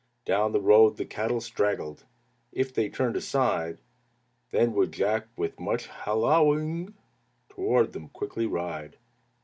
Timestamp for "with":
5.35-5.59